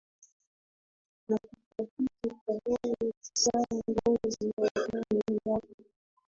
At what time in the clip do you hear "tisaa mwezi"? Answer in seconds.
3.21-4.53